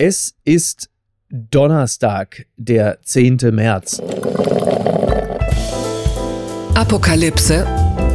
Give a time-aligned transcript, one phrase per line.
[0.00, 0.90] Es ist
[1.28, 3.38] Donnerstag, der 10.
[3.50, 4.00] März.
[6.76, 7.66] Apokalypse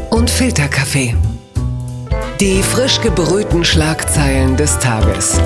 [0.10, 1.14] und Filterkaffee.
[2.40, 5.38] Die frisch gebrühten Schlagzeilen des Tages.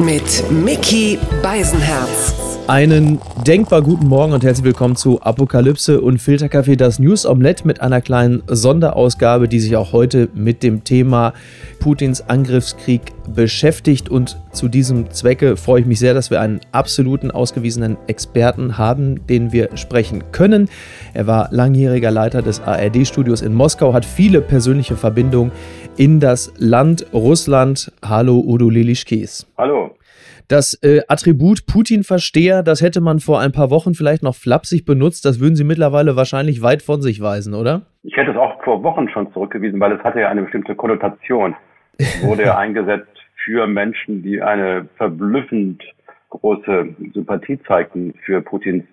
[0.00, 2.57] Mit Mickey Beisenherz.
[2.68, 7.80] Einen denkbar guten Morgen und herzlich willkommen zu Apokalypse und Filterkaffee, das News Omelette mit
[7.80, 11.32] einer kleinen Sonderausgabe, die sich auch heute mit dem Thema
[11.80, 13.00] Putins Angriffskrieg
[13.34, 14.10] beschäftigt.
[14.10, 19.26] Und zu diesem Zwecke freue ich mich sehr, dass wir einen absoluten ausgewiesenen Experten haben,
[19.26, 20.68] den wir sprechen können.
[21.14, 25.52] Er war langjähriger Leiter des ARD-Studios in Moskau, hat viele persönliche Verbindungen
[25.96, 27.90] in das Land Russland.
[28.04, 29.46] Hallo Udo Lilischkes.
[29.56, 29.97] Hallo.
[30.48, 35.26] Das äh, Attribut Putin-Versteher, das hätte man vor ein paar Wochen vielleicht noch flapsig benutzt.
[35.26, 37.82] Das würden Sie mittlerweile wahrscheinlich weit von sich weisen, oder?
[38.02, 41.54] Ich hätte es auch vor Wochen schon zurückgewiesen, weil es hatte ja eine bestimmte Konnotation.
[41.98, 43.10] Es wurde ja eingesetzt
[43.44, 45.82] für Menschen, die eine verblüffend
[46.30, 48.84] große Sympathie zeigten für Putins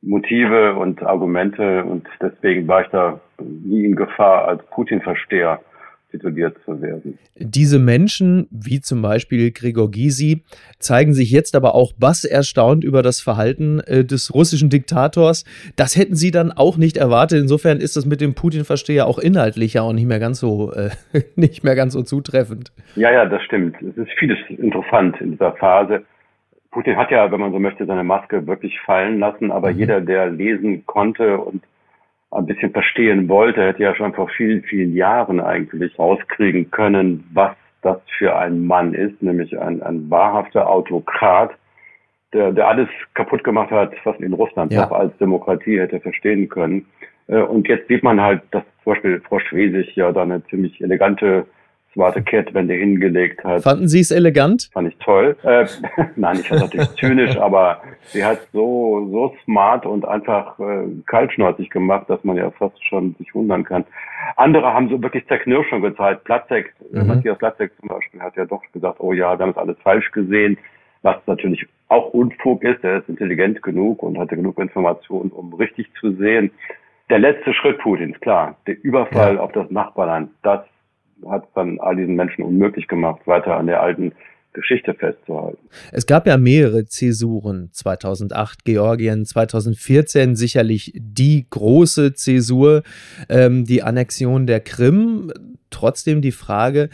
[0.00, 1.84] Motive und Argumente.
[1.84, 5.60] Und deswegen war ich da nie in Gefahr als Putin-Versteher
[6.10, 7.18] tituliert zu werden.
[7.36, 10.42] Diese Menschen, wie zum Beispiel Gregor Gysi,
[10.78, 15.44] zeigen sich jetzt aber auch bass erstaunt über das Verhalten äh, des russischen Diktators.
[15.76, 17.40] Das hätten sie dann auch nicht erwartet.
[17.40, 20.90] Insofern ist das mit dem Putin-Versteher auch inhaltlich ja auch nicht mehr ganz so, äh,
[21.36, 22.72] nicht mehr ganz so zutreffend.
[22.96, 23.76] Ja, ja, das stimmt.
[23.82, 26.02] Es ist vieles interessant in dieser Phase.
[26.70, 29.78] Putin hat ja, wenn man so möchte, seine Maske wirklich fallen lassen, aber mhm.
[29.78, 31.62] jeder, der lesen konnte und
[32.30, 37.56] ein bisschen verstehen wollte, hätte ja schon vor vielen, vielen Jahren eigentlich rauskriegen können, was
[37.82, 41.50] das für ein Mann ist, nämlich ein, ein wahrhafter Autokrat,
[42.32, 44.82] der, der alles kaputt gemacht hat, was in Russland ja.
[44.82, 46.86] noch als Demokratie hätte verstehen können.
[47.26, 50.80] Äh, und jetzt sieht man halt, dass zum Beispiel Frau Schwesig ja da eine ziemlich
[50.80, 51.46] elegante
[51.92, 53.62] smarte Kehrtwende hingelegt hat.
[53.62, 54.70] Fanden Sie es elegant?
[54.72, 55.36] Fand ich toll.
[55.42, 55.66] Äh,
[56.16, 61.70] nein, ich fand natürlich zynisch, aber sie hat so so smart und einfach äh, kaltschnäuzig
[61.70, 63.84] gemacht, dass man ja fast schon sich wundern kann.
[64.36, 66.24] Andere haben so wirklich Zerknirschung gezeigt.
[66.24, 67.06] Platzek, mhm.
[67.06, 70.10] Matthias Platzek zum Beispiel, hat ja doch gesagt, oh ja, wir haben es alles falsch
[70.12, 70.58] gesehen,
[71.02, 72.84] was natürlich auch Unfug ist.
[72.84, 76.50] Er ist intelligent genug und hatte genug Informationen, um richtig zu sehen.
[77.08, 79.40] Der letzte Schritt Putins, klar, der Überfall ja.
[79.40, 80.60] auf das Nachbarland, das
[81.28, 84.12] hat dann all diesen Menschen unmöglich gemacht, weiter an der alten
[84.52, 85.68] Geschichte festzuhalten.
[85.92, 87.70] Es gab ja mehrere Zäsuren.
[87.72, 92.82] 2008 Georgien, 2014 sicherlich die große Zäsur,
[93.28, 95.32] ähm, die Annexion der Krim.
[95.70, 96.88] Trotzdem die Frage,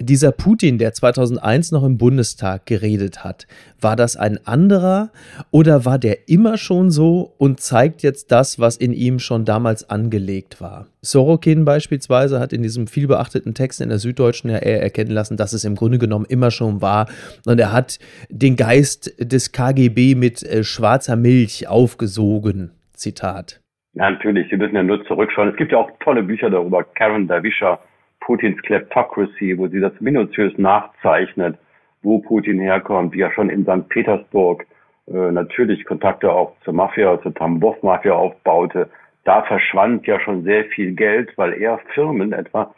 [0.00, 3.46] dieser Putin, der 2001 noch im Bundestag geredet hat,
[3.80, 5.10] war das ein anderer
[5.50, 9.88] oder war der immer schon so und zeigt jetzt das, was in ihm schon damals
[9.88, 10.86] angelegt war?
[11.00, 15.52] Sorokin beispielsweise hat in diesem vielbeachteten Text in der Süddeutschen ja eher erkennen lassen, dass
[15.52, 17.08] es im Grunde genommen immer schon war
[17.46, 22.72] und er hat den Geist des KGB mit äh, schwarzer Milch aufgesogen.
[22.94, 23.60] Zitat.
[23.94, 25.50] Ja, natürlich, Sie müssen ja nur zurückschauen.
[25.50, 26.82] Es gibt ja auch tolle Bücher darüber.
[26.82, 27.78] Karen Davisha
[28.24, 31.58] Putins Kleptocracy, wo sie das minutiös nachzeichnet,
[32.02, 33.88] wo Putin herkommt, wie er schon in St.
[33.88, 34.66] Petersburg
[35.06, 38.88] äh, natürlich Kontakte auch zur Mafia, zur Tambov-Mafia aufbaute.
[39.24, 42.74] Da verschwand ja schon sehr viel Geld, weil er Firmen etwa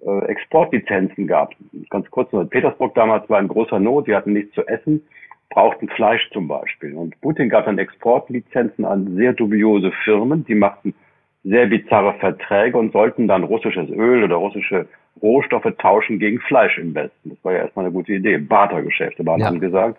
[0.00, 1.54] äh, Exportlizenzen gab.
[1.90, 5.02] Ganz kurz nur, Petersburg damals war in großer Not, die hatten nichts zu essen,
[5.50, 6.94] brauchten Fleisch zum Beispiel.
[6.94, 10.94] Und Putin gab dann Exportlizenzen an sehr dubiose Firmen, die machten
[11.46, 14.88] sehr bizarre Verträge und sollten dann russisches Öl oder russische
[15.22, 17.30] Rohstoffe tauschen gegen Fleisch im Westen.
[17.30, 18.38] Das war ja erstmal eine gute Idee.
[18.38, 19.50] Bartergeschäfte waren ja.
[19.50, 19.96] gesagt.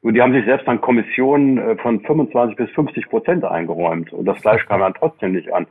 [0.00, 4.12] Und die haben sich selbst dann Kommissionen äh, von 25 bis 50 Prozent eingeräumt.
[4.12, 5.66] Und das Fleisch kam dann trotzdem nicht an.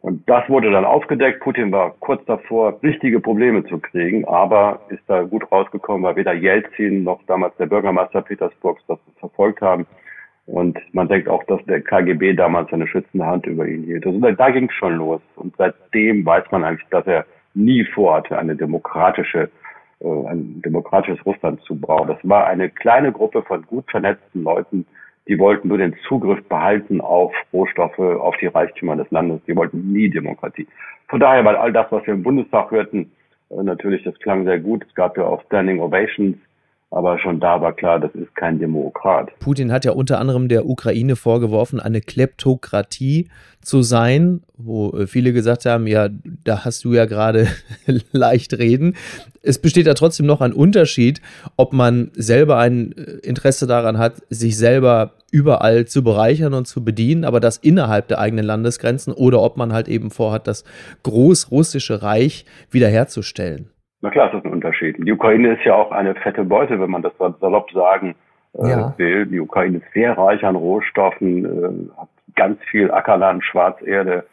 [0.00, 1.40] Und das wurde dann aufgedeckt.
[1.40, 6.34] Putin war kurz davor, richtige Probleme zu kriegen, aber ist da gut rausgekommen, weil weder
[6.34, 9.86] Jelzin noch damals der Bürgermeister Petersburgs das verfolgt haben.
[10.48, 14.06] Und man denkt auch, dass der KGB damals eine schützende Hand über ihn hielt.
[14.06, 15.20] Also da ging es schon los.
[15.36, 19.50] Und seitdem weiß man eigentlich, dass er nie vorhatte, eine demokratische,
[20.00, 22.08] äh, ein demokratisches Russland zu bauen.
[22.08, 24.86] Das war eine kleine Gruppe von gut vernetzten Leuten,
[25.28, 29.42] die wollten nur den Zugriff behalten auf Rohstoffe, auf die Reichtümer des Landes.
[29.46, 30.66] Die wollten nie Demokratie.
[31.08, 33.12] Von daher, weil all das, was wir im Bundestag hörten,
[33.50, 34.86] äh, natürlich, das klang sehr gut.
[34.88, 36.38] Es gab ja auch Standing Ovations
[36.90, 39.30] aber schon da war klar, das ist kein Demokrat.
[39.40, 43.28] Putin hat ja unter anderem der Ukraine vorgeworfen, eine Kleptokratie
[43.60, 46.08] zu sein, wo äh, viele gesagt haben, ja,
[46.44, 47.48] da hast du ja gerade
[48.12, 48.96] leicht reden.
[49.42, 51.20] Es besteht da trotzdem noch ein Unterschied,
[51.56, 56.82] ob man selber ein äh, Interesse daran hat, sich selber überall zu bereichern und zu
[56.82, 60.64] bedienen, aber das innerhalb der eigenen Landesgrenzen oder ob man halt eben vorhat, das
[61.02, 63.68] großrussische Reich wiederherzustellen.
[64.00, 64.96] Na klar, ist das ein Unterschied.
[64.98, 68.14] Die Ukraine ist ja auch eine fette Beute, wenn man das salopp sagen
[68.54, 68.94] äh, ja.
[68.96, 69.26] will.
[69.26, 74.24] Die Ukraine ist sehr reich an Rohstoffen, äh, hat ganz viel Ackerland, Schwarzerde.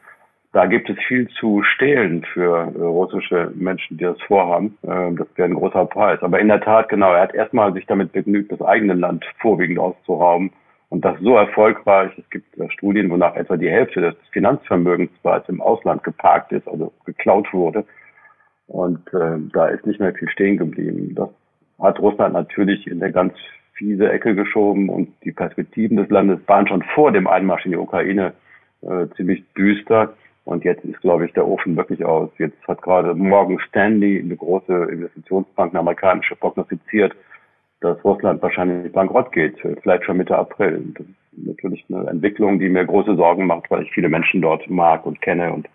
[0.52, 4.78] Da gibt es viel zu stehlen für äh, russische Menschen, die das vorhaben.
[4.84, 6.22] Äh, das wäre ein großer Preis.
[6.22, 9.80] Aber in der Tat, genau, er hat erstmal sich damit begnügt, das eigene Land vorwiegend
[9.80, 10.52] auszurauben.
[10.90, 12.12] Und das so erfolgreich.
[12.18, 16.94] Es gibt Studien, wonach etwa die Hälfte des Finanzvermögens bereits im Ausland geparkt ist, also
[17.06, 17.86] geklaut wurde.
[18.68, 21.14] Und äh, da ist nicht mehr viel stehen geblieben.
[21.16, 21.30] Das
[21.80, 23.34] hat Russland natürlich in der ganz
[23.74, 27.78] fiese Ecke geschoben und die Perspektiven des Landes waren schon vor dem Einmarsch in die
[27.78, 28.34] Ukraine
[28.82, 30.14] äh, ziemlich düster.
[30.46, 32.30] Und jetzt ist, glaube ich, der Ofen wirklich aus.
[32.38, 37.16] Jetzt hat gerade Morgan Stanley, eine große Investitionsbank, eine amerikanische, prognostiziert,
[37.82, 40.94] dass Russland wahrscheinlich bankrott geht, vielleicht schon Mitte April.
[40.94, 44.70] Das ist natürlich eine Entwicklung, die mir große Sorgen macht, weil ich viele Menschen dort
[44.70, 45.68] mag und kenne und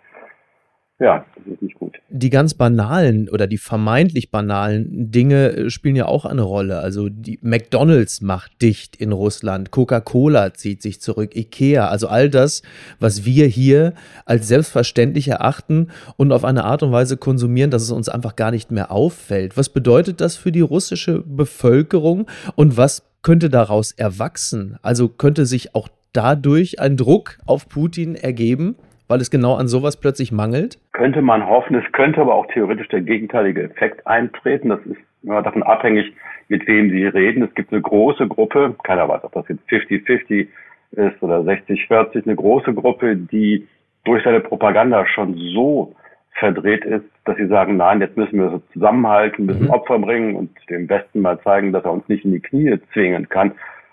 [1.01, 1.97] ja, das ist nicht gut.
[2.09, 6.77] Die ganz banalen oder die vermeintlich banalen Dinge äh, spielen ja auch eine Rolle.
[6.77, 12.61] Also die McDonald's macht dicht in Russland, Coca-Cola zieht sich zurück, Ikea, also all das,
[12.99, 13.95] was wir hier
[14.25, 15.87] als selbstverständlich erachten
[16.17, 19.57] und auf eine Art und Weise konsumieren, dass es uns einfach gar nicht mehr auffällt.
[19.57, 24.77] Was bedeutet das für die russische Bevölkerung und was könnte daraus erwachsen?
[24.83, 28.75] Also könnte sich auch dadurch ein Druck auf Putin ergeben?
[29.11, 30.79] Weil es genau an sowas plötzlich mangelt?
[30.93, 31.75] Könnte man hoffen.
[31.75, 34.69] Es könnte aber auch theoretisch der gegenteilige Effekt eintreten.
[34.69, 36.13] Das ist immer davon abhängig,
[36.47, 37.43] mit wem Sie reden.
[37.43, 40.47] Es gibt eine große Gruppe, keiner weiß, ob das jetzt 50-50
[40.91, 43.67] ist oder 60-40, eine große Gruppe, die
[44.03, 45.93] durch seine Propaganda schon so
[46.39, 49.69] verdreht ist, dass sie sagen, nein, jetzt müssen wir so zusammenhalten, müssen mhm.
[49.69, 53.29] Opfer bringen und dem Westen mal zeigen, dass er uns nicht in die Knie zwingen
[53.29, 53.51] kann.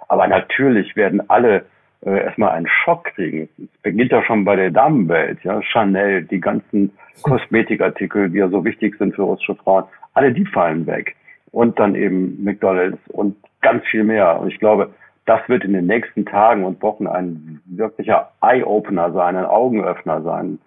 [0.09, 1.67] Aber natürlich werden alle
[2.05, 3.49] äh, erstmal einen Schock kriegen.
[3.59, 6.93] Es beginnt ja schon bei der Damenwelt, ja, Chanel, die ganzen
[7.23, 9.85] Kosmetikartikel, die ja so wichtig sind für russische Frauen,
[10.15, 11.17] alle die fallen weg.
[11.50, 14.39] Und dann eben McDonalds und ganz viel mehr.
[14.41, 14.91] Und ich glaube,
[15.27, 20.59] das wird in den nächsten Tagen und Wochen ein wirklicher Eye-Opener sein, ein Augenöffner sein.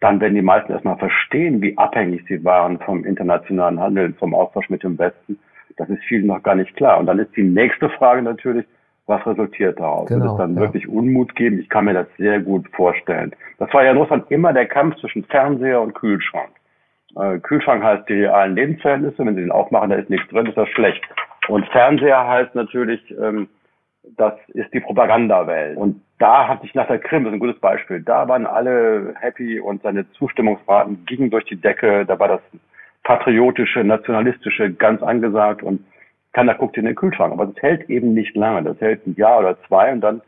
[0.00, 4.70] Dann werden die meisten erstmal verstehen, wie abhängig sie waren vom internationalen Handel, vom Austausch
[4.70, 5.38] mit dem Westen.
[5.76, 6.98] Das ist vielen noch gar nicht klar.
[6.98, 8.66] Und dann ist die nächste Frage natürlich,
[9.06, 10.08] was resultiert daraus?
[10.08, 10.60] Genau, Wird es dann ja.
[10.60, 11.58] wirklich Unmut geben?
[11.60, 13.32] Ich kann mir das sehr gut vorstellen.
[13.58, 16.50] Das war ja in Russland immer der Kampf zwischen Fernseher und Kühlschrank.
[17.16, 19.18] Äh, Kühlschrank heißt die realen Lebensverhältnisse.
[19.18, 21.02] Wenn Sie den aufmachen, da ist nichts drin, ist das schlecht.
[21.48, 23.48] Und Fernseher heißt natürlich, ähm,
[24.16, 25.76] das ist die Propagandawelt.
[25.76, 29.14] Und da hatte ich nach der Krim, das ist ein gutes Beispiel, da waren alle
[29.20, 32.06] happy und seine Zustimmungsraten gingen durch die Decke.
[32.06, 32.40] Da war das
[33.04, 35.84] patriotische, nationalistische ganz angesagt und
[36.36, 37.32] keiner guckt in den Kühlschrank.
[37.32, 38.62] Aber das hält eben nicht lange.
[38.62, 40.20] Das hält ein Jahr oder zwei und dann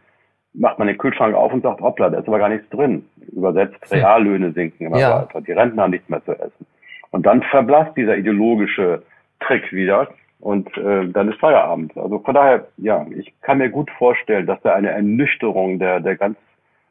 [0.55, 3.05] macht man den Kühlschrank auf und sagt, hoppla, da ist aber gar nichts drin.
[3.31, 5.21] Übersetzt, Reallöhne sinken immer ja.
[5.21, 5.43] weiter.
[5.43, 6.67] Die Rentner haben nichts mehr zu essen.
[7.11, 9.03] Und dann verblasst dieser ideologische
[9.41, 10.09] Trick wieder
[10.41, 11.95] und äh, dann ist Feierabend.
[11.99, 16.17] Also von daher, ja, ich kann mir gut vorstellen, dass da eine Ernüchterung der, der
[16.17, 16.39] ganz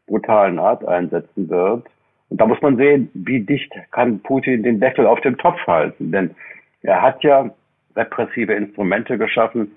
[0.06, 1.88] brutalen Art einsetzen wird.
[2.30, 6.12] Und da muss man sehen, wie dicht kann Putin den Deckel auf dem Topf halten.
[6.12, 6.36] Denn
[6.84, 7.50] er hat ja
[7.98, 9.76] repressive Instrumente geschaffen,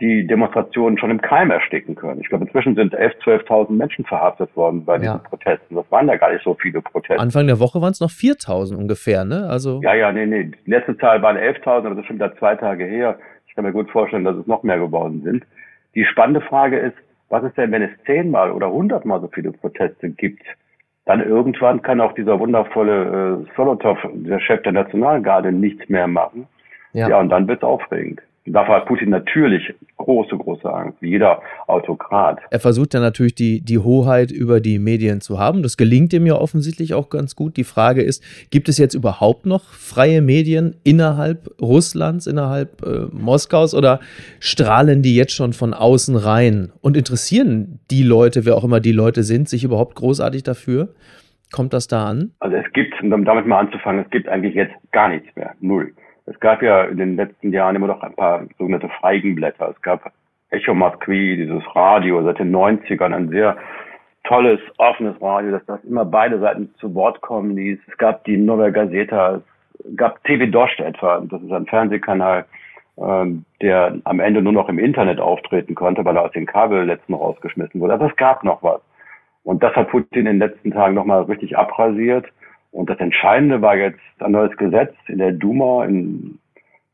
[0.00, 2.20] die Demonstrationen schon im Keim ersticken können.
[2.20, 5.74] Ich glaube, inzwischen sind 11.000, 12.000 Menschen verhaftet worden bei diesen Protesten.
[5.74, 7.20] Das waren ja gar nicht so viele Proteste.
[7.20, 9.46] Anfang der Woche waren es noch 4.000 ungefähr, ne?
[9.48, 10.50] Also ja, ja, nee, nee.
[10.66, 13.18] Die letzte Zahl waren 11.000, aber das ist schon wieder zwei Tage her.
[13.46, 15.44] Ich kann mir gut vorstellen, dass es noch mehr geworden sind.
[15.94, 16.96] Die spannende Frage ist,
[17.28, 20.42] was ist denn, wenn es zehnmal oder hundertmal so viele Proteste gibt?
[21.04, 26.46] Dann irgendwann kann auch dieser wundervolle äh, Solotov, der Chef der Nationalgarde, nichts mehr machen.
[26.92, 28.20] Ja, ja und dann wird's aufregend.
[28.46, 29.62] Davor hat Putin natürlich
[29.98, 32.40] große, große Angst, wie jeder Autokrat.
[32.50, 35.62] Er versucht ja natürlich die, die Hoheit über die Medien zu haben.
[35.62, 37.58] Das gelingt ihm ja offensichtlich auch ganz gut.
[37.58, 43.74] Die Frage ist, gibt es jetzt überhaupt noch freie Medien innerhalb Russlands, innerhalb äh, Moskaus
[43.74, 44.00] oder
[44.40, 46.72] strahlen die jetzt schon von außen rein?
[46.80, 50.88] Und interessieren die Leute, wer auch immer die Leute sind, sich überhaupt großartig dafür?
[51.52, 52.30] Kommt das da an?
[52.40, 55.54] Also es gibt, um damit mal anzufangen, es gibt eigentlich jetzt gar nichts mehr.
[55.60, 55.92] Null.
[56.30, 59.70] Es gab ja in den letzten Jahren immer noch ein paar sogenannte Feigenblätter.
[59.74, 60.12] Es gab
[60.50, 63.56] Echo Moskwi, dieses Radio seit den 90ern, ein sehr
[64.22, 67.80] tolles, offenes Radio, dass das immer beide Seiten zu Wort kommen ließ.
[67.88, 69.40] Es gab die Nova Gazeta,
[69.78, 72.44] es gab TV Dost etwa, das ist ein Fernsehkanal,
[72.96, 77.12] ähm, der am Ende nur noch im Internet auftreten konnte, weil er aus den Kabelnetzen
[77.12, 77.94] rausgeschmissen wurde.
[77.94, 78.80] Aber es gab noch was.
[79.42, 82.26] Und das hat Putin in den letzten Tagen nochmal richtig abrasiert.
[82.72, 86.38] Und das Entscheidende war jetzt ein neues Gesetz in der Duma in,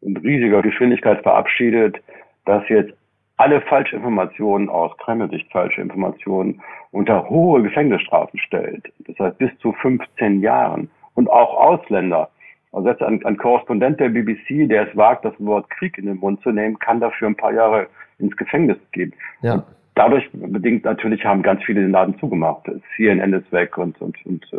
[0.00, 2.02] in riesiger Geschwindigkeit verabschiedet,
[2.44, 2.94] dass jetzt
[3.36, 8.90] alle Falschinformationen aus Kreml-Sicht falsche Informationen unter hohe Gefängnisstrafen stellt.
[9.06, 10.88] Das heißt bis zu 15 Jahren.
[11.14, 12.30] Und auch Ausländer.
[12.72, 16.18] Also jetzt ein, ein Korrespondent der BBC, der es wagt, das Wort Krieg in den
[16.18, 17.86] Mund zu nehmen, kann dafür ein paar Jahre
[18.18, 19.12] ins Gefängnis geben.
[19.40, 19.54] Ja.
[19.54, 19.64] Und
[19.94, 22.70] dadurch bedingt natürlich haben ganz viele den Laden zugemacht.
[22.96, 24.56] CNN ist weg und, und, und äh,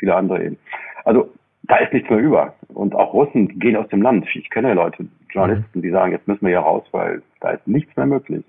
[0.00, 0.58] viele andere eben.
[1.04, 1.30] Also
[1.62, 2.54] da ist nichts mehr über.
[2.68, 4.26] Und auch Russen gehen aus dem Land.
[4.34, 5.82] Ich kenne Leute, Journalisten, mhm.
[5.82, 8.44] die sagen, jetzt müssen wir hier raus, weil da ist nichts mehr möglich.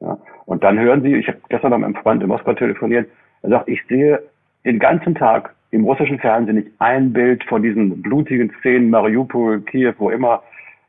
[0.00, 0.18] Ja.
[0.46, 3.08] Und dann hören sie, ich habe gestern noch mit einem Freund in Moskau telefoniert,
[3.42, 4.22] er sagt, ich sehe
[4.64, 9.92] den ganzen Tag im russischen Fernsehen nicht ein Bild von diesen blutigen Szenen, Mariupol, Kiew,
[9.98, 10.42] wo immer,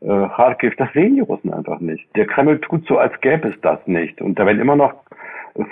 [0.06, 2.08] äh, Kharkiv, das sehen die Russen einfach nicht.
[2.16, 4.22] Der Kreml tut so, als gäbe es das nicht.
[4.22, 4.94] Und da werden immer noch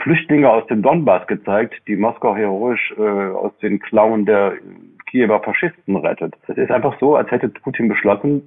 [0.01, 4.53] Flüchtlinge aus dem Donbass gezeigt, die Moskau heroisch äh, aus den Klauen der
[5.07, 6.33] Kiewer Faschisten rettet.
[6.47, 8.41] Es ist einfach so, als hätte Putin beschlossen,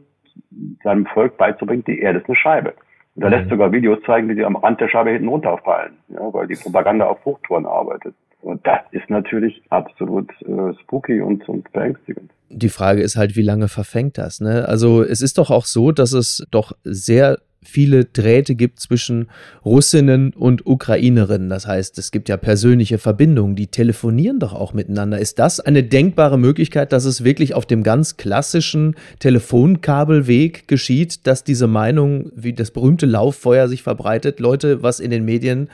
[0.83, 2.75] seinem Volk beizubringen, die Erde ist eine Scheibe.
[3.14, 3.50] Und er lässt mhm.
[3.50, 7.07] sogar Videos zeigen, wie sie am Rand der Scheibe hinten runterfallen, ja, weil die Propaganda
[7.07, 8.14] auf Hochtouren arbeitet.
[8.43, 12.31] Und das ist natürlich absolut äh, spooky und, und beängstigend.
[12.49, 14.40] Die Frage ist halt, wie lange verfängt das?
[14.40, 14.69] Ne?
[14.69, 19.28] Also es ist doch auch so, dass es doch sehr viele Drähte gibt zwischen
[19.64, 21.49] Russinnen und Ukrainerinnen.
[21.49, 25.19] Das heißt, es gibt ja persönliche Verbindungen, die telefonieren doch auch miteinander.
[25.19, 31.45] Ist das eine denkbare Möglichkeit, dass es wirklich auf dem ganz klassischen Telefonkabelweg geschieht, dass
[31.45, 34.40] diese Meinung, wie das berühmte Lauffeuer sich verbreitet?
[34.40, 35.69] Leute, was in den Medien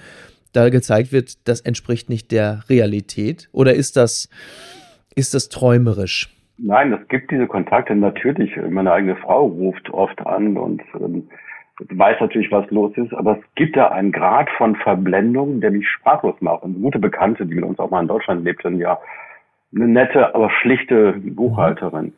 [0.52, 3.48] da gezeigt wird, das entspricht nicht der Realität?
[3.52, 4.28] Oder ist das,
[5.14, 6.28] ist das träumerisch?
[6.58, 8.52] Nein, es gibt diese Kontakte natürlich.
[8.70, 11.28] Meine eigene Frau ruft oft an und ähm,
[11.80, 15.88] weiß natürlich, was los ist, aber es gibt da einen Grad von Verblendung, der mich
[15.88, 16.62] sprachlos macht.
[16.62, 18.98] Und eine gute Bekannte, die mit uns auch mal in Deutschland lebt, dann ja
[19.74, 22.12] eine nette, aber schlichte Buchhalterin,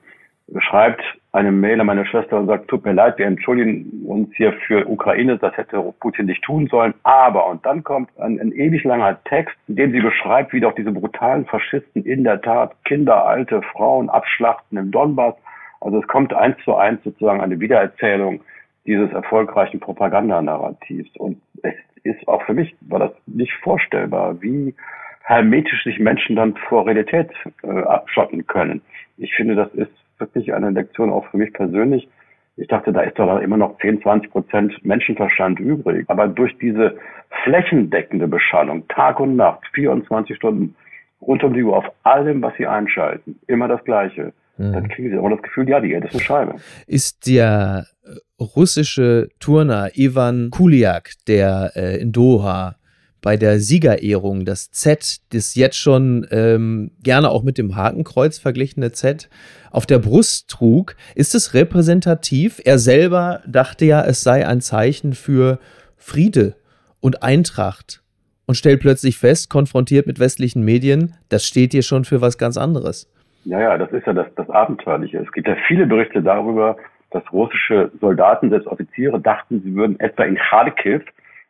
[0.58, 1.02] schreibt
[1.34, 4.88] eine Mail an meine Schwester und sagt, tut mir leid, wir entschuldigen uns hier für
[4.88, 9.18] Ukraine, das hätte Putin nicht tun sollen, aber, und dann kommt ein, ein ewig langer
[9.24, 13.62] Text, in dem sie beschreibt, wie doch diese brutalen Faschisten in der Tat Kinder, alte
[13.62, 15.34] Frauen abschlachten im Donbass.
[15.80, 18.40] Also es kommt eins zu eins sozusagen eine Wiedererzählung
[18.86, 21.16] dieses erfolgreichen Propagandanarrativs.
[21.16, 21.74] Und es
[22.04, 24.72] ist auch für mich, war das nicht vorstellbar, wie
[25.22, 27.30] hermetisch sich Menschen dann vor Realität
[27.64, 28.82] äh, abschotten können.
[29.16, 32.08] Ich finde, das ist wirklich eine Lektion auch für mich persönlich.
[32.56, 36.04] Ich dachte, da ist doch immer noch 10, 20 Prozent Menschenverstand übrig.
[36.08, 36.96] Aber durch diese
[37.42, 40.76] flächendeckende Beschallung, Tag und Nacht, 24 Stunden,
[41.20, 44.72] rund um die Uhr auf allem, was sie einschalten, immer das Gleiche, mhm.
[44.72, 46.54] dann kriegen sie auch das Gefühl, ja, die Erde ist eine Scheibe.
[46.86, 47.86] Ist der
[48.38, 52.76] russische Turner Ivan Kuliak, der äh, in Doha
[53.24, 58.92] bei der Siegerehrung das Z, das jetzt schon ähm, gerne auch mit dem Hakenkreuz verglichene
[58.92, 59.30] Z,
[59.70, 62.60] auf der Brust trug, ist es repräsentativ?
[62.62, 65.58] Er selber dachte ja, es sei ein Zeichen für
[65.96, 66.54] Friede
[67.00, 68.02] und Eintracht
[68.46, 72.58] und stellt plötzlich fest, konfrontiert mit westlichen Medien, das steht hier schon für was ganz
[72.58, 73.10] anderes.
[73.46, 75.16] Ja, ja, das ist ja das, das Abenteuerliche.
[75.16, 76.76] Es gibt ja viele Berichte darüber,
[77.10, 81.02] dass russische Soldaten, selbst Offiziere, dachten, sie würden etwa in Kharkiv,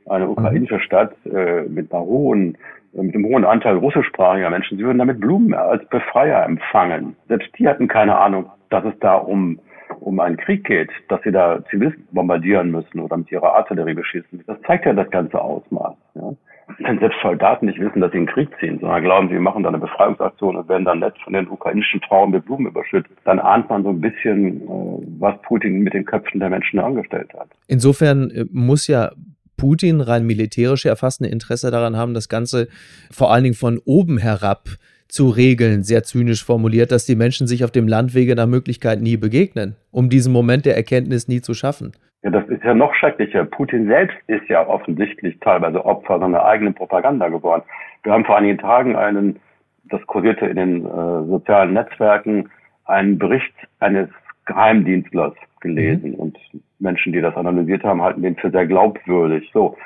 [0.09, 2.57] eine ukrainische Stadt äh, mit einer hohen,
[2.95, 7.17] äh, mit einem hohen Anteil russischsprachiger Menschen, sie würden damit Blumen als Befreier empfangen.
[7.29, 9.59] Selbst die hatten keine Ahnung, dass es da um
[10.01, 14.43] um einen Krieg geht, dass sie da Zivilisten bombardieren müssen oder mit ihrer Artillerie beschießen.
[14.47, 15.95] Das zeigt ja das ganze Ausmaß.
[16.15, 16.33] Ja
[16.79, 19.63] wenn selbst Soldaten nicht wissen, dass sie in den Krieg ziehen, sondern glauben, sie machen
[19.63, 23.39] da eine Befreiungsaktion und werden dann nett von den ukrainischen Frauen mit Blumen überschüttet, dann
[23.39, 27.49] ahnt man so ein bisschen, äh, was Putin mit den Köpfen der Menschen angestellt hat.
[27.67, 29.13] Insofern äh, muss ja
[29.57, 32.69] Putin rein militärisch erfassende Interesse daran haben, das Ganze
[33.11, 34.69] vor allen Dingen von oben herab
[35.09, 39.17] zu regeln, sehr zynisch formuliert, dass die Menschen sich auf dem Landwege nach Möglichkeit nie
[39.17, 41.93] begegnen, um diesen Moment der Erkenntnis nie zu schaffen.
[42.23, 43.45] Ja, das ist ja noch schrecklicher.
[43.45, 47.63] Putin selbst ist ja offensichtlich teilweise Opfer seiner eigenen Propaganda geworden.
[48.03, 49.39] Wir haben vor einigen Tagen einen,
[49.85, 52.49] das kursierte in den äh, sozialen Netzwerken,
[52.87, 54.09] einen Bericht eines
[54.47, 56.17] Geheimdienstlers gelesen mhm.
[56.17, 56.39] und
[56.85, 59.51] Menschen, die das analysiert haben, halten den für sehr glaubwürdig.
[59.53, 59.77] So.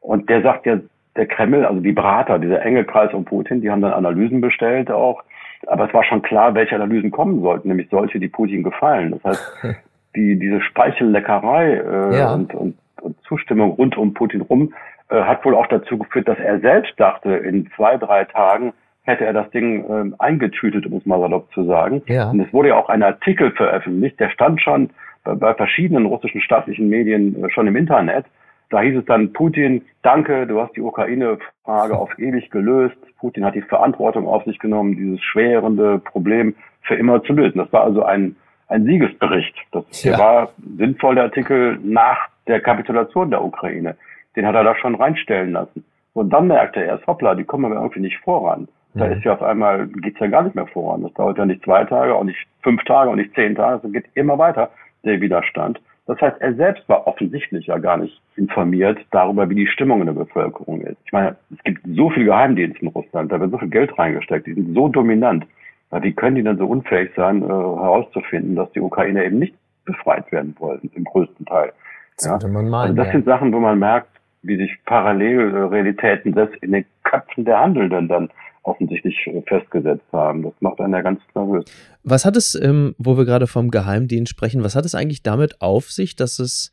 [0.00, 0.78] Und der sagt ja,
[1.16, 4.90] der Kreml, also die Berater, dieser enge Kreis um Putin, die haben dann Analysen bestellt
[4.90, 5.22] auch.
[5.66, 9.12] Aber es war schon klar, welche Analysen kommen sollten, nämlich solche, die Putin gefallen.
[9.12, 9.76] Das heißt,
[10.16, 12.34] die, diese Speichelleckerei äh, ja.
[12.34, 14.74] und, und, und Zustimmung rund um Putin rum
[15.08, 18.72] äh, hat wohl auch dazu geführt, dass er selbst dachte, in zwei, drei Tagen
[19.02, 22.02] hätte er das Ding äh, eingetütet, um es mal salopp zu sagen.
[22.06, 22.30] Ja.
[22.30, 24.90] Und es wurde ja auch ein Artikel veröffentlicht, der stand schon
[25.24, 28.26] bei, verschiedenen russischen staatlichen Medien äh, schon im Internet.
[28.70, 32.96] Da hieß es dann, Putin, danke, du hast die Ukraine-Frage auf ewig gelöst.
[33.18, 37.58] Putin hat die Verantwortung auf sich genommen, dieses schwerende Problem für immer zu lösen.
[37.58, 38.36] Das war also ein
[38.68, 39.54] ein Siegesbericht.
[39.72, 40.18] Das ja.
[40.18, 43.96] war sinnvoll, der Artikel nach der Kapitulation der Ukraine.
[44.36, 45.84] Den hat er da schon reinstellen lassen.
[46.12, 48.68] Und dann merkte er erst, hoppla, die kommen aber irgendwie nicht voran.
[48.94, 49.12] Da mhm.
[49.12, 51.02] ist ja auf einmal, geht's ja gar nicht mehr voran.
[51.02, 53.92] Das dauert ja nicht zwei Tage, auch nicht fünf Tage, auch nicht zehn Tage, es
[53.92, 54.70] geht immer weiter,
[55.04, 55.80] der Widerstand.
[56.06, 60.06] Das heißt, er selbst war offensichtlich ja gar nicht informiert darüber, wie die Stimmung in
[60.06, 60.98] der Bevölkerung ist.
[61.06, 64.46] Ich meine, es gibt so viel Geheimdienst in Russland, da wird so viel Geld reingesteckt,
[64.46, 65.46] die sind so dominant.
[65.90, 70.30] Wie können die denn so unfähig sein, äh, herauszufinden, dass die Ukraine eben nicht befreit
[70.32, 71.72] werden wollen, im größten Teil?
[72.20, 72.38] Ja?
[72.48, 73.12] Meinen, also das ja.
[73.12, 74.08] sind Sachen, wo man merkt,
[74.42, 78.28] wie sich Parallelrealitäten das in den Köpfen der Handelnden dann
[78.64, 79.14] offensichtlich
[79.46, 80.42] festgesetzt haben.
[80.42, 81.64] Das macht einen ja ganz nervös.
[82.02, 85.60] Was hat es, ähm, wo wir gerade vom Geheimdienst sprechen, was hat es eigentlich damit
[85.60, 86.72] auf sich, dass es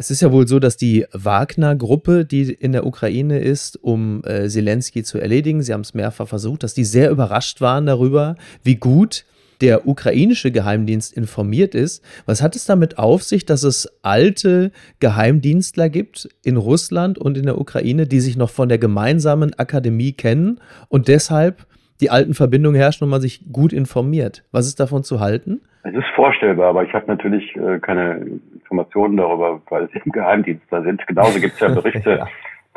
[0.00, 4.48] es ist ja wohl so, dass die Wagner-Gruppe, die in der Ukraine ist, um äh,
[4.48, 8.76] Zelensky zu erledigen, sie haben es mehrfach versucht, dass die sehr überrascht waren darüber, wie
[8.76, 9.24] gut
[9.60, 12.04] der ukrainische Geheimdienst informiert ist.
[12.26, 17.44] Was hat es damit auf sich, dass es alte Geheimdienstler gibt in Russland und in
[17.44, 21.66] der Ukraine, die sich noch von der gemeinsamen Akademie kennen und deshalb
[22.00, 24.44] die alten Verbindungen herrschen und man sich gut informiert?
[24.52, 25.60] Was ist davon zu halten?
[25.82, 30.64] Es ist vorstellbar, aber ich habe natürlich äh, keine Informationen darüber, weil sie im Geheimdienst
[30.70, 31.04] da sind.
[31.06, 32.28] Genauso gibt es ja Berichte, ja.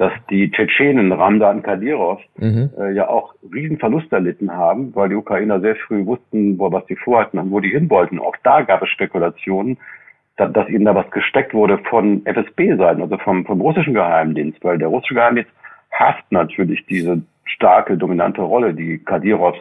[0.02, 2.72] Dass die Tschetschenen Ramdan Kadyrov mhm.
[2.76, 6.88] äh, ja auch riesen Verluste erlitten haben, weil die Ukrainer sehr früh wussten, wo, was
[6.88, 8.18] sie vorhatten und wo die hin wollten.
[8.18, 9.78] Auch da gab es Spekulationen,
[10.38, 14.80] dass, dass ihnen da was gesteckt wurde von FSB-Seiten, also vom, vom russischen Geheimdienst, weil
[14.80, 15.52] der russische Geheimdienst
[15.92, 19.60] hasst natürlich diese starke, dominante Rolle, die Kadyrovs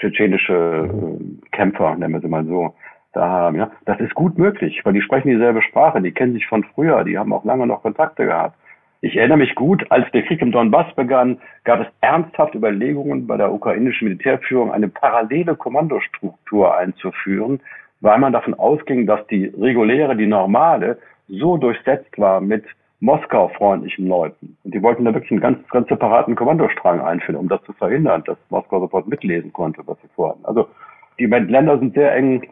[0.00, 2.74] tschetschenische äh, Kämpfer, nennen wir sie mal so,
[3.12, 3.56] da haben.
[3.56, 7.04] Ja, das ist gut möglich, weil die sprechen dieselbe Sprache, die kennen sich von früher,
[7.04, 8.56] die haben auch lange noch Kontakte gehabt.
[9.00, 13.36] Ich erinnere mich gut, als der Krieg im Donbass begann, gab es ernsthaft Überlegungen bei
[13.36, 17.60] der ukrainischen Militärführung, eine parallele Kommandostruktur einzuführen,
[18.00, 20.98] weil man davon ausging, dass die reguläre, die normale,
[21.28, 22.64] so durchsetzt war mit
[23.00, 24.56] Moskau-freundlichen Leuten.
[24.64, 28.22] Und die wollten da wirklich einen ganz, ganz separaten Kommandostrang einführen, um das zu verhindern,
[28.24, 30.44] dass Moskau sofort mitlesen konnte, was sie vorhatten.
[30.44, 30.68] Also
[31.18, 32.46] die Länder sind sehr eng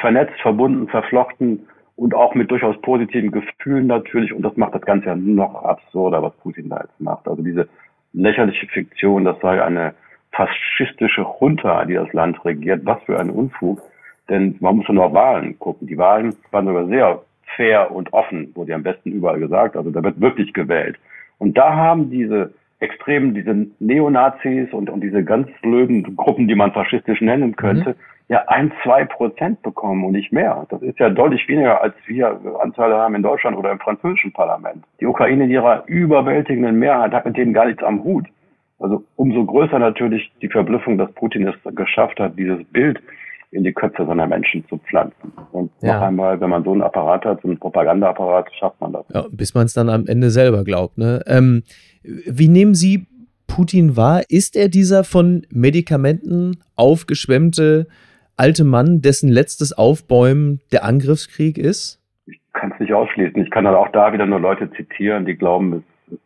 [0.00, 4.32] vernetzt, verbunden, verflochten und auch mit durchaus positiven Gefühlen natürlich.
[4.32, 7.28] Und das macht das Ganze ja noch absurder, was Putin da jetzt macht.
[7.28, 7.68] Also diese
[8.12, 9.94] lächerliche Fiktion, das sei eine
[10.32, 12.84] faschistische Junta, die das Land regiert.
[12.84, 13.80] Was für ein Unfug.
[14.28, 15.86] Denn man muss nur auf Wahlen gucken.
[15.86, 17.22] Die Wahlen waren sogar sehr
[17.56, 19.76] fair und offen, wurde am besten überall gesagt.
[19.76, 20.98] Also da wird wirklich gewählt.
[21.38, 26.72] Und da haben diese Extremen, diese Neonazis und, und diese ganz blöden Gruppen, die man
[26.72, 27.94] faschistisch nennen könnte, mhm.
[28.28, 30.66] Ja ein, zwei Prozent bekommen und nicht mehr.
[30.70, 34.84] Das ist ja deutlich weniger, als wir Anteile haben in Deutschland oder im französischen Parlament.
[35.00, 38.26] Die Ukraine in ihrer überwältigenden Mehrheit hat mit denen gar nichts am Hut.
[38.78, 43.00] Also umso größer natürlich die Verblüffung, dass Putin es geschafft hat, dieses Bild
[43.50, 45.32] in die Köpfe seiner Menschen zu pflanzen.
[45.52, 45.94] Und ja.
[45.94, 49.04] noch einmal, wenn man so einen Apparat hat, so einen Propagandaapparat, schafft man das.
[49.14, 50.98] Ja, bis man es dann am Ende selber glaubt.
[50.98, 51.22] Ne?
[51.26, 51.62] Ähm,
[52.02, 53.06] wie nehmen Sie
[53.46, 54.22] Putin wahr?
[54.28, 57.86] Ist er dieser von Medikamenten aufgeschwemmte
[58.36, 62.00] alte Mann, dessen letztes Aufbäumen der Angriffskrieg ist?
[62.26, 63.42] Ich kann es nicht ausschließen.
[63.42, 66.18] Ich kann dann auch da wieder nur Leute zitieren, die glauben, es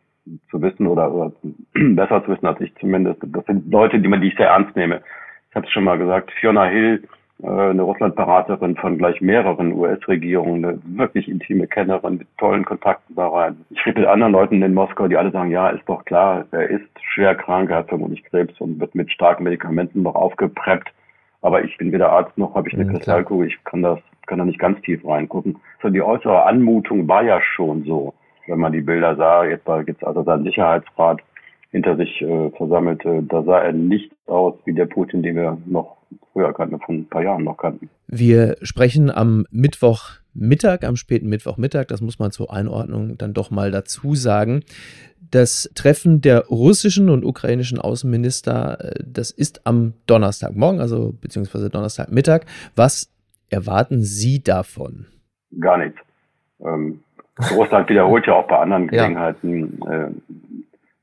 [0.51, 1.31] zu wissen oder, oder
[1.73, 3.19] besser zu wissen als ich zumindest.
[3.23, 5.01] Das sind Leute, die, man, die ich sehr ernst nehme.
[5.49, 7.03] Ich habe es schon mal gesagt, Fiona Hill
[7.41, 13.27] äh, eine Russlandberaterin von gleich mehreren US-Regierungen, eine wirklich intime Kennerin mit tollen Kontakten da
[13.27, 13.65] rein.
[13.69, 16.69] Ich rede mit anderen Leuten in Moskau, die alle sagen, ja, ist doch klar, er
[16.69, 20.89] ist schwer krank, er hat vermutlich Krebs und wird mit starken Medikamenten noch aufgepreppt.
[21.41, 24.39] Aber ich bin weder Arzt noch habe ich eine ja, Kristallkugel, ich kann das, kann
[24.39, 25.57] da nicht ganz tief reingucken.
[25.81, 28.13] So die äußere Anmutung war ja schon so,
[28.47, 29.45] wenn man die Bilder sah.
[29.45, 31.21] Jetzt gibt es also seinen Sicherheitsrat
[31.71, 33.23] hinter sich äh, versammelte.
[33.23, 35.97] Da sah er nicht aus wie der Putin, den wir noch
[36.33, 37.89] früher kannten, von ein paar Jahren noch kannten.
[38.07, 39.45] Wir sprechen am
[40.39, 44.63] Mittwochmittag, am späten Mittwochmittag, das muss man zur Einordnung dann doch mal dazu sagen.
[45.31, 52.45] Das Treffen der russischen und ukrainischen Außenminister, äh, das ist am Donnerstagmorgen, also beziehungsweise Donnerstagmittag.
[52.75, 53.11] Was
[53.49, 55.05] erwarten Sie davon?
[55.59, 55.99] Gar nichts.
[56.61, 57.01] Ähm,
[57.55, 60.07] Russland wiederholt ja auch bei anderen Gelegenheiten ja.
[60.07, 60.11] äh,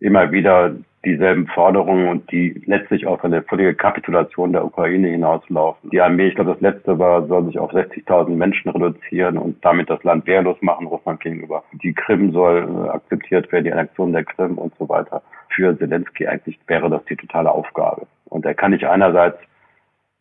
[0.01, 0.75] immer wieder
[1.07, 5.91] dieselben Forderungen und die letztlich auf eine völlige Kapitulation der Ukraine hinauslaufen.
[5.91, 9.89] Die Armee, ich glaube, das letzte war, soll sich auf 60.000 Menschen reduzieren und damit
[9.89, 11.63] das Land wehrlos machen, Russland gegenüber.
[11.73, 15.23] Die Krim soll äh, akzeptiert werden, die Annexion der Krim und so weiter.
[15.49, 18.07] Für Zelensky eigentlich wäre das die totale Aufgabe.
[18.27, 19.39] Und er kann nicht einerseits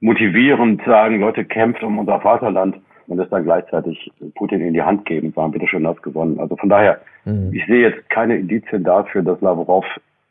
[0.01, 5.05] motivierend sagen, Leute, kämpft um unser Vaterland und es dann gleichzeitig Putin in die Hand
[5.05, 6.39] geben, sagen, bitte schön, hast gewonnen.
[6.39, 7.51] Also von daher, mhm.
[7.53, 9.85] ich sehe jetzt keine Indizien dafür, dass Lavrov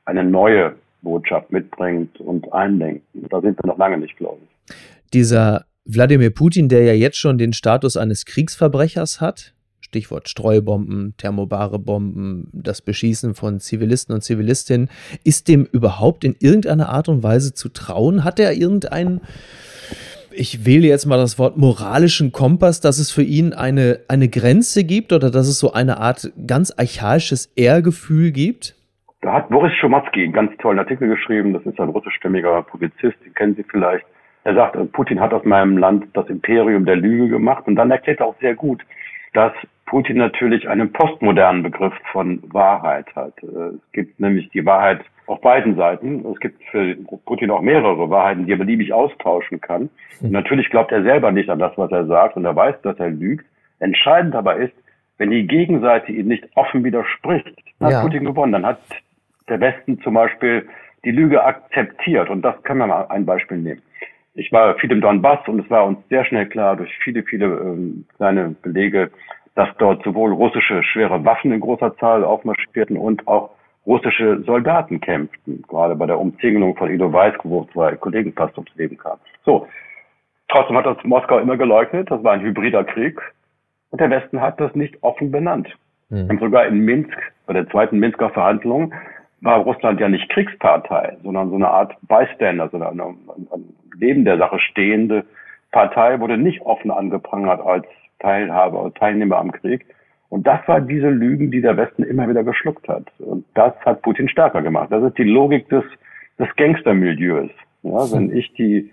[0.04, 3.04] eine neue Botschaft mitbringt und einlenkt.
[3.12, 4.74] Da sind wir noch lange nicht, glaube ich.
[5.12, 11.78] Dieser Wladimir Putin, der ja jetzt schon den Status eines Kriegsverbrechers hat, Stichwort Streubomben, thermobare
[11.78, 14.88] Bomben, das Beschießen von Zivilisten und Zivilistinnen,
[15.22, 18.24] ist dem überhaupt in irgendeiner Art und Weise zu trauen?
[18.24, 19.20] Hat er irgendeinen
[20.36, 24.82] ich wähle jetzt mal das Wort moralischen Kompass, dass es für ihn eine, eine Grenze
[24.82, 28.74] gibt oder dass es so eine Art ganz archaisches Ehrgefühl gibt?
[29.24, 31.54] Da hat Boris Schomatzki einen ganz tollen Artikel geschrieben.
[31.54, 34.04] Das ist ein russischstämmiger Publizist, den kennen Sie vielleicht.
[34.44, 37.66] Er sagt, Putin hat aus meinem Land das Imperium der Lüge gemacht.
[37.66, 38.84] Und dann erklärt er auch sehr gut,
[39.32, 39.54] dass
[39.86, 43.32] Putin natürlich einen postmodernen Begriff von Wahrheit hat.
[43.42, 46.22] Es gibt nämlich die Wahrheit auf beiden Seiten.
[46.30, 49.88] Es gibt für Putin auch mehrere Wahrheiten, die er beliebig austauschen kann.
[50.20, 52.98] Und natürlich glaubt er selber nicht an das, was er sagt und er weiß, dass
[52.98, 53.46] er lügt.
[53.78, 54.74] Entscheidend dabei ist,
[55.16, 57.96] wenn die Gegenseite ihm nicht offen widerspricht, dann ja.
[57.96, 58.52] hat Putin gewonnen.
[58.52, 58.80] Dann hat
[59.48, 60.68] der Westen zum Beispiel
[61.04, 62.30] die Lüge akzeptiert.
[62.30, 63.82] Und das können wir mal ein Beispiel nehmen.
[64.34, 67.46] Ich war viel im Donbass und es war uns sehr schnell klar durch viele, viele
[67.46, 69.10] ähm, kleine Belege,
[69.54, 73.50] dass dort sowohl russische schwere Waffen in großer Zahl aufmarschierten und auch
[73.86, 78.74] russische Soldaten kämpften, gerade bei der Umzingelung von Ido Weisk, wo zwei Kollegen fast ums
[78.74, 79.20] Leben kamen.
[79.44, 79.68] So.
[80.48, 83.20] Trotzdem hat das Moskau immer geleugnet, das war ein hybrider Krieg.
[83.90, 85.68] Und der Westen hat das nicht offen benannt.
[86.10, 86.30] Mhm.
[86.30, 88.92] Und sogar in Minsk, bei der zweiten Minsker Verhandlung,
[89.44, 93.64] war Russland ja nicht Kriegspartei, sondern so eine Art Bystander, so eine, eine, eine
[93.96, 95.24] neben der Sache stehende
[95.70, 97.86] Partei wurde nicht offen angeprangert als
[98.20, 99.84] Teilhaber, Teilnehmer am Krieg.
[100.30, 103.04] Und das war diese Lügen, die der Westen immer wieder geschluckt hat.
[103.18, 104.90] Und das hat Putin stärker gemacht.
[104.90, 105.84] Das ist die Logik des,
[106.38, 107.50] des Gangstermilieus.
[107.82, 108.90] Ja, wenn ich die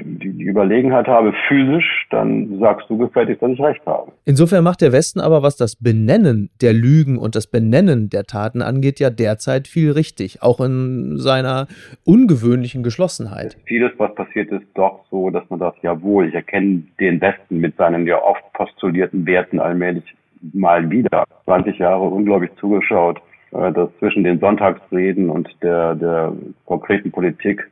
[0.00, 4.12] die, Überlegenheit habe physisch, dann sagst du gefälligst, dass ich recht habe.
[4.24, 8.62] Insofern macht der Westen aber, was das Benennen der Lügen und das Benennen der Taten
[8.62, 11.66] angeht, ja derzeit viel richtig, auch in seiner
[12.04, 13.56] ungewöhnlichen Geschlossenheit.
[13.64, 17.76] Vieles, was passiert ist, doch so, dass man sagt, jawohl, ich erkenne den Westen mit
[17.76, 20.04] seinen ja oft postulierten Werten allmählich
[20.52, 21.24] mal wieder.
[21.44, 23.20] 20 Jahre unglaublich zugeschaut,
[23.52, 26.32] äh, dass zwischen den Sonntagsreden und der, der
[26.66, 27.68] konkreten Politik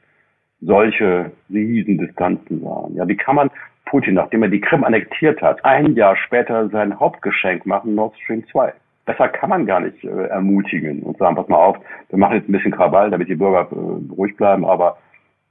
[0.60, 2.94] solche Riesendistanzen waren.
[2.94, 3.50] Ja, wie kann man
[3.86, 8.46] Putin, nachdem er die Krim annektiert hat, ein Jahr später sein Hauptgeschenk machen, Nord Stream
[8.48, 8.72] 2?
[9.04, 11.76] Besser kann man gar nicht äh, ermutigen und sagen, pass mal auf,
[12.08, 14.96] wir machen jetzt ein bisschen Krawall, damit die Bürger äh, ruhig bleiben, aber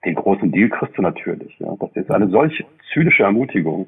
[0.05, 1.57] den großen Deal kriegst du natürlich.
[1.59, 1.75] Ja.
[1.79, 3.87] Das ist eine solche zynische Ermutigung.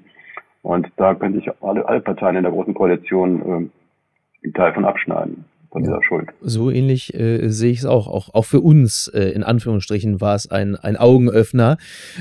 [0.62, 4.86] Und da könnte ich alle, alle Parteien in der großen Koalition äh, einen Teil von
[4.86, 5.46] abschneiden
[5.76, 6.30] von dieser Schuld.
[6.42, 8.08] So ähnlich äh, sehe ich es auch.
[8.08, 8.34] auch.
[8.34, 11.78] Auch für uns, äh, in Anführungsstrichen, war es ein, ein Augenöffner.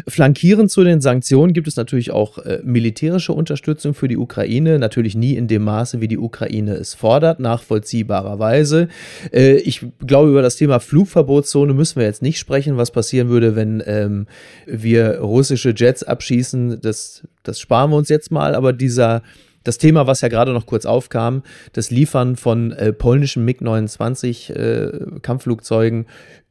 [0.09, 4.81] Flankierend zu den Sanktionen gibt es natürlich auch äh, militärische Unterstützung für die Ukraine.
[4.81, 8.89] Natürlich nie in dem Maße, wie die Ukraine es fordert, nachvollziehbarerweise.
[9.33, 13.55] Äh, ich glaube, über das Thema Flugverbotszone müssen wir jetzt nicht sprechen, was passieren würde,
[13.55, 14.27] wenn ähm,
[14.67, 16.81] wir russische Jets abschießen.
[16.81, 18.57] Das, das sparen wir uns jetzt mal.
[18.57, 19.23] Aber dieser
[19.65, 25.21] das Thema, was ja gerade noch kurz aufkam, das Liefern von äh, polnischen MiG-29 äh,
[25.21, 26.07] Kampfflugzeugen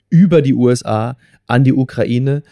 [0.10, 1.15] über die USA
[1.47, 2.43] an die Ukraine.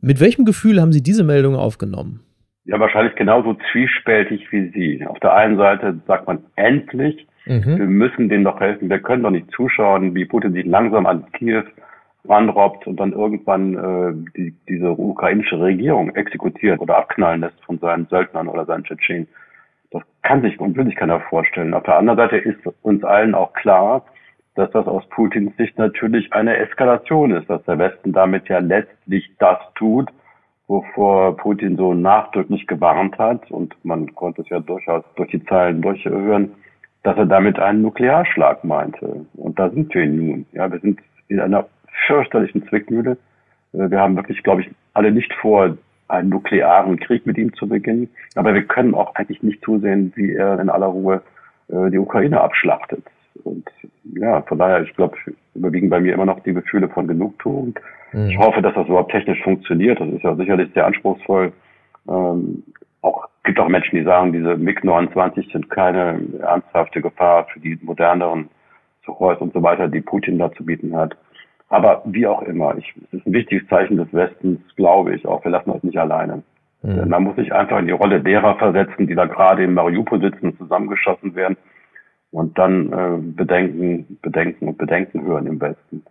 [0.00, 2.20] Mit welchem Gefühl haben Sie diese Meldung aufgenommen?
[2.64, 5.06] Ja, wahrscheinlich genauso zwiespältig wie Sie.
[5.06, 7.78] Auf der einen Seite sagt man endlich, mhm.
[7.78, 8.88] wir müssen denen doch helfen.
[8.88, 11.64] Wir können doch nicht zuschauen, wie Putin sich langsam an Kiew
[12.26, 18.06] ranrobbt und dann irgendwann äh, die, diese ukrainische Regierung exekutiert oder abknallen lässt von seinen
[18.06, 19.28] Söldnern oder seinen Tschetschenen.
[19.94, 21.72] Das kann sich und will sich keiner vorstellen.
[21.72, 24.04] Auf der anderen Seite ist uns allen auch klar,
[24.56, 29.30] dass das aus Putins Sicht natürlich eine Eskalation ist, dass der Westen damit ja letztlich
[29.38, 30.10] das tut,
[30.66, 33.48] wovor Putin so nachdrücklich gewarnt hat.
[33.52, 36.50] Und man konnte es ja durchaus durch die Zeilen durchhören,
[37.04, 39.26] dass er damit einen Nuklearschlag meinte.
[39.34, 40.44] Und da sind wir nun.
[40.52, 41.66] Ja, wir sind in einer
[42.08, 43.16] fürchterlichen Zwickmühle.
[43.72, 45.76] Wir haben wirklich, glaube ich, alle nicht vor,
[46.08, 48.08] einen nuklearen Krieg mit ihm zu beginnen.
[48.34, 51.22] Aber wir können auch eigentlich nicht zusehen, wie er in aller Ruhe
[51.68, 53.04] äh, die Ukraine abschlachtet.
[53.42, 53.68] Und
[54.14, 55.16] ja, von daher, ich glaube,
[55.54, 57.78] überwiegen bei mir immer noch die Gefühle von Genugtuung.
[58.12, 58.28] Mhm.
[58.28, 60.00] Ich hoffe, dass das überhaupt technisch funktioniert.
[60.00, 61.52] Das ist ja sicherlich sehr anspruchsvoll.
[62.08, 62.62] Ähm,
[63.02, 68.48] auch gibt auch Menschen, die sagen, diese MiG-29 sind keine ernsthafte Gefahr für die moderneren
[69.04, 71.14] Suchhäuser und so weiter, die Putin da zu bieten hat.
[71.68, 75.42] Aber wie auch immer, ich, es ist ein wichtiges Zeichen des Westens, glaube ich, auch
[75.44, 76.42] wir lassen uns nicht alleine.
[76.82, 77.08] Mhm.
[77.08, 80.50] Man muss sich einfach in die Rolle derer versetzen, die da gerade in Mariupol sitzen
[80.50, 81.56] und zusammengeschossen werden
[82.30, 86.04] und dann äh, bedenken, bedenken und bedenken hören im Westen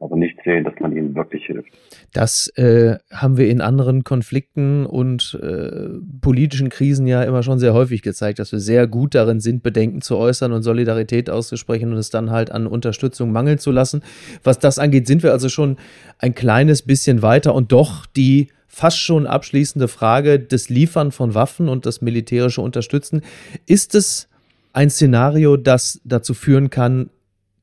[0.00, 1.68] aber nicht sehen, dass man ihnen wirklich hilft.
[2.12, 7.74] Das äh, haben wir in anderen Konflikten und äh, politischen Krisen ja immer schon sehr
[7.74, 11.98] häufig gezeigt, dass wir sehr gut darin sind, Bedenken zu äußern und Solidarität auszusprechen und
[11.98, 14.02] es dann halt an Unterstützung mangeln zu lassen.
[14.42, 15.76] Was das angeht, sind wir also schon
[16.18, 21.68] ein kleines bisschen weiter und doch die fast schon abschließende Frage des Liefern von Waffen
[21.68, 23.22] und das militärische Unterstützen.
[23.66, 24.28] Ist es
[24.72, 27.10] ein Szenario, das dazu führen kann,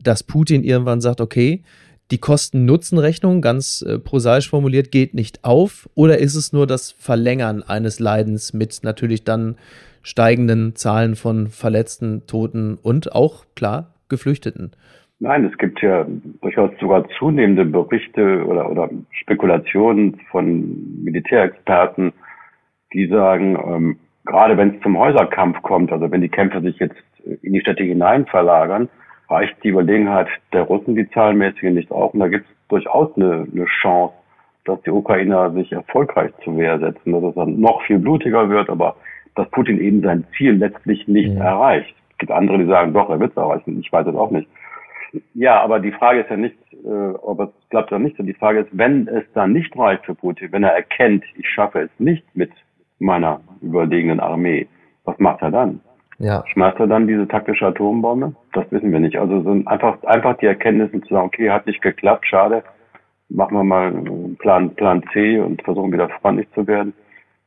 [0.02, 1.64] dass Putin irgendwann sagt, okay,
[2.12, 5.90] die Kosten-Nutzen-Rechnung, ganz äh, prosaisch formuliert, geht nicht auf?
[5.96, 9.56] Oder ist es nur das Verlängern eines Leidens mit natürlich dann
[10.04, 14.72] steigenden Zahlen von Verletzten, Toten und auch, klar, Geflüchteten?
[15.20, 16.06] Nein, es gibt ja
[16.42, 22.12] durchaus sogar zunehmende Berichte oder, oder Spekulationen von Militärexperten,
[22.92, 26.96] die sagen, ähm, gerade wenn es zum Häuserkampf kommt, also wenn die Kämpfe sich jetzt
[27.44, 28.90] in die Städte hinein verlagern,
[29.32, 32.14] reicht die Überlegenheit der Russen die zahlenmäßige nicht auf.
[32.14, 34.14] Und da gibt es durchaus eine, eine Chance,
[34.66, 38.70] dass die Ukrainer sich erfolgreich zur Wehr setzen, dass es dann noch viel blutiger wird,
[38.70, 38.96] aber
[39.36, 41.44] dass Putin eben sein Ziel letztlich nicht ja.
[41.44, 41.96] erreicht.
[42.12, 43.80] Es gibt andere, die sagen, doch, er wird es erreichen.
[43.80, 44.48] Ich weiß es auch nicht.
[45.34, 48.18] Ja, aber die Frage ist ja nicht, äh, ob es klappt oder nicht.
[48.20, 51.80] Die Frage ist, wenn es dann nicht reicht für Putin, wenn er erkennt, ich schaffe
[51.80, 52.52] es nicht mit
[53.00, 54.68] meiner überlegenen Armee,
[55.04, 55.82] was macht er dann?
[56.20, 56.44] Ja.
[56.48, 58.34] Schmeißt er dann diese taktische Atombombe?
[58.54, 59.18] Das wissen wir nicht.
[59.18, 62.64] Also sind einfach, einfach die Erkenntnisse zu sagen, okay, hat nicht geklappt, schade,
[63.30, 63.92] machen wir mal
[64.40, 66.94] Plan, Plan C und versuchen wieder freundlich zu werden,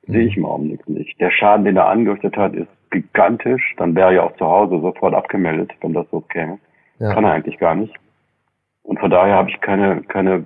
[0.06, 0.12] mhm.
[0.12, 1.20] sehe ich im Augenblick nicht.
[1.20, 3.74] Der Schaden, den er angerichtet hat, ist gigantisch.
[3.76, 6.58] Dann wäre er ja auch zu Hause sofort abgemeldet, wenn das so käme.
[6.98, 7.12] Ja.
[7.12, 7.94] Kann er eigentlich gar nicht.
[8.82, 10.44] Und von daher habe ich keine, keine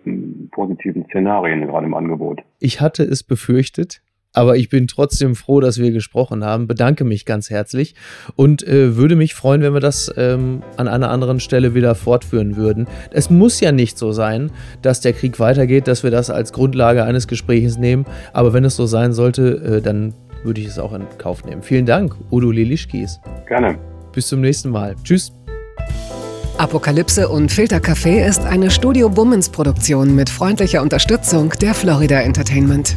[0.52, 2.40] positiven Szenarien gerade im Angebot.
[2.60, 4.00] Ich hatte es befürchtet,
[4.32, 6.66] aber ich bin trotzdem froh, dass wir gesprochen haben.
[6.66, 7.94] Bedanke mich ganz herzlich
[8.36, 12.56] und äh, würde mich freuen, wenn wir das ähm, an einer anderen Stelle wieder fortführen
[12.56, 12.86] würden.
[13.10, 14.50] Es muss ja nicht so sein,
[14.82, 18.04] dass der Krieg weitergeht, dass wir das als Grundlage eines Gesprächs nehmen.
[18.32, 20.14] Aber wenn es so sein sollte, äh, dann
[20.44, 21.62] würde ich es auch in Kauf nehmen.
[21.62, 23.20] Vielen Dank, Udo Lilischkis.
[23.46, 23.78] Gerne.
[24.12, 24.94] Bis zum nächsten Mal.
[25.02, 25.32] Tschüss.
[26.58, 32.96] Apokalypse und Filtercafé ist eine Studio Bummens Produktion mit freundlicher Unterstützung der Florida Entertainment.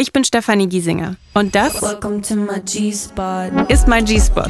[0.00, 1.74] Ich bin Stefanie Giesinger und das
[3.68, 4.42] ist mein G-Spot.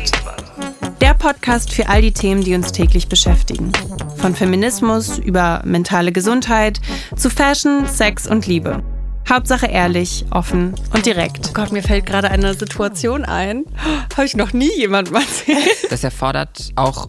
[1.01, 3.73] Der Podcast für all die Themen, die uns täglich beschäftigen.
[4.19, 6.83] Von Feminismus über mentale Gesundheit
[7.17, 8.83] zu Fashion, Sex und Liebe.
[9.27, 11.47] Hauptsache ehrlich, offen und direkt.
[11.49, 13.65] Oh Gott, mir fällt gerade eine Situation ein.
[14.13, 15.91] Habe ich noch nie jemandem erzählt.
[15.91, 17.09] Das erfordert auch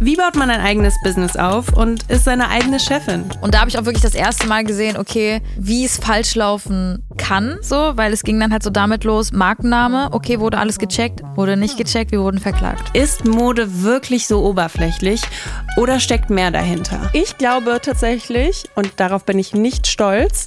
[0.00, 3.24] Wie baut man ein eigenes Business auf und ist seine eigene Chefin?
[3.40, 7.02] Und da habe ich auch wirklich das erste Mal gesehen, okay, wie es falsch laufen
[7.16, 11.22] kann, so, weil es ging dann halt so damit los, Markenname, okay, wurde alles gecheckt,
[11.34, 12.96] wurde nicht gecheckt, wir wurden verklagt.
[12.96, 15.20] Ist Mode wirklich so oberflächlich
[15.76, 17.10] oder steckt mehr dahinter?
[17.12, 20.46] Ich glaube tatsächlich, und darauf bin ich nicht stolz,